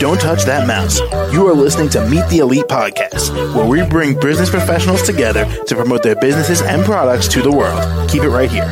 [0.00, 0.98] Don't touch that mouse.
[1.32, 5.76] You are listening to Meet the Elite podcast, where we bring business professionals together to
[5.76, 8.10] promote their businesses and products to the world.
[8.10, 8.68] Keep it right here.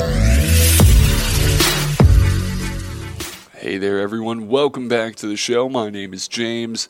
[3.55, 4.49] Hey there, everyone.
[4.49, 5.69] Welcome back to the show.
[5.69, 6.89] My name is James.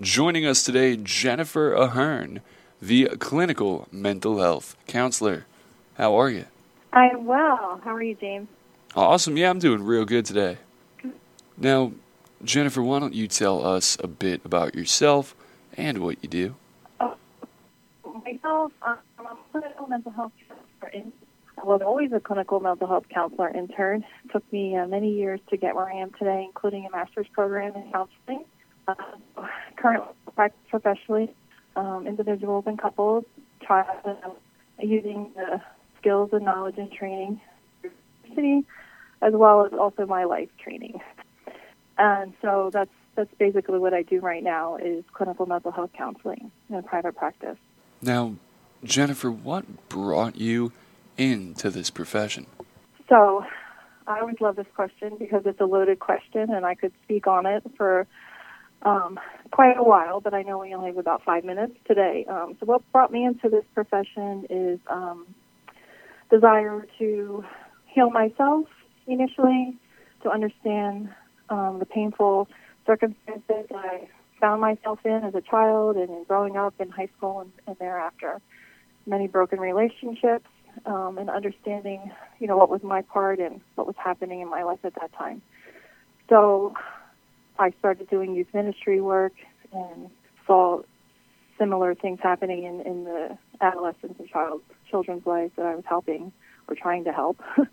[0.00, 2.42] Joining us today, Jennifer Ahearn,
[2.80, 5.46] the clinical mental health counselor.
[5.94, 6.44] How are you?
[6.92, 7.80] I'm well.
[7.82, 8.46] How are you, James?
[8.96, 9.36] Awesome.
[9.36, 10.58] Yeah, I'm doing real good today.
[11.58, 11.92] Now,
[12.44, 15.34] Jennifer, why don't you tell us a bit about yourself
[15.76, 16.54] and what you do?
[17.00, 17.16] Oh,
[18.24, 21.10] myself, um, I'm a clinical mental health counselor.
[21.58, 24.04] I was always a clinical mental health counselor intern.
[24.26, 27.26] It took me uh, many years to get where I am today, including a master's
[27.32, 28.44] program in counseling.
[28.86, 28.94] Uh,
[29.74, 31.34] currently, practice professionally,
[31.74, 33.24] um, individuals and couples,
[33.66, 34.30] child, uh,
[34.80, 35.60] using the
[35.98, 37.40] skills and knowledge and training,
[39.22, 41.00] as well as also my life training.
[41.98, 46.50] And so that's that's basically what I do right now is clinical mental health counseling
[46.68, 47.56] in a private practice.
[48.02, 48.34] Now,
[48.82, 50.72] Jennifer, what brought you
[51.16, 52.46] into this profession?
[53.08, 53.44] So,
[54.06, 57.46] I always love this question because it's a loaded question, and I could speak on
[57.46, 58.06] it for
[58.82, 59.18] um,
[59.50, 60.20] quite a while.
[60.20, 62.26] But I know we only have about five minutes today.
[62.28, 65.26] Um, so, what brought me into this profession is um,
[66.30, 67.44] desire to
[67.94, 68.66] heal myself
[69.06, 69.76] initially,
[70.22, 71.10] to understand
[71.50, 72.48] um, the painful
[72.86, 74.08] circumstances I
[74.40, 78.40] found myself in as a child and growing up in high school and, and thereafter.
[79.06, 80.46] Many broken relationships
[80.86, 84.62] um, and understanding, you know, what was my part and what was happening in my
[84.62, 85.42] life at that time.
[86.28, 86.74] So
[87.58, 89.34] I started doing youth ministry work
[89.72, 90.10] and
[90.46, 90.82] saw
[91.58, 96.32] similar things happening in, in the adolescents and child children's lives that I was helping
[96.68, 97.40] or trying to help.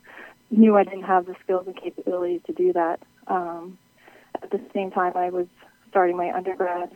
[0.51, 2.99] Knew I didn't have the skills and capabilities to do that.
[3.27, 3.77] Um,
[4.41, 5.47] at the same time, I was
[5.89, 6.91] starting my undergrad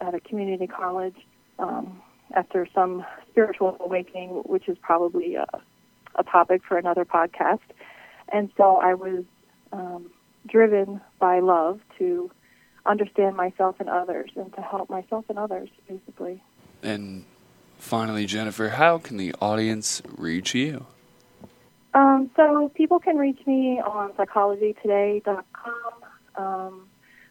[0.00, 1.16] at a community college
[1.58, 2.00] um,
[2.34, 5.46] after some spiritual awakening, which is probably a,
[6.16, 7.60] a topic for another podcast.
[8.32, 9.24] And so I was
[9.72, 10.10] um,
[10.46, 12.30] driven by love to
[12.84, 16.42] understand myself and others and to help myself and others, basically.
[16.82, 17.24] And
[17.78, 20.86] finally, Jennifer, how can the audience reach you?
[21.96, 25.92] Um, so people can reach me on psychologytoday.com.
[26.36, 26.88] Um,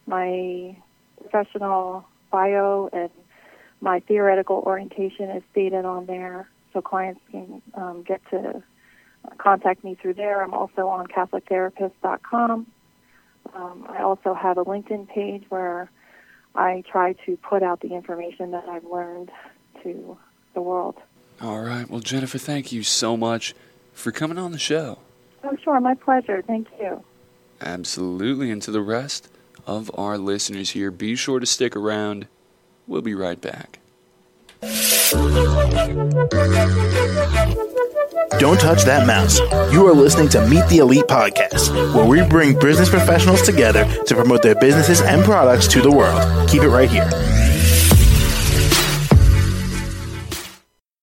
[0.07, 0.75] my
[1.21, 3.11] professional bio and
[3.79, 8.63] my theoretical orientation is stated on there, so clients can um, get to
[9.37, 10.41] contact me through there.
[10.41, 12.65] I'm also on CatholicTherapist.com.
[13.53, 15.91] Um, I also have a LinkedIn page where
[16.55, 19.29] I try to put out the information that I've learned
[19.83, 20.17] to
[20.55, 20.95] the world.
[21.39, 21.87] All right.
[21.87, 23.53] Well, Jennifer, thank you so much
[23.95, 24.99] for coming on the show.
[25.43, 25.79] Oh, sure.
[25.79, 26.43] My pleasure.
[26.45, 27.03] Thank you.
[27.61, 28.51] Absolutely.
[28.51, 29.29] And to the rest
[29.65, 32.27] of our listeners here, be sure to stick around.
[32.85, 33.79] We'll be right back.
[38.39, 39.39] Don't touch that mouse.
[39.73, 44.15] You are listening to Meet the Elite podcast, where we bring business professionals together to
[44.15, 46.49] promote their businesses and products to the world.
[46.49, 47.09] Keep it right here.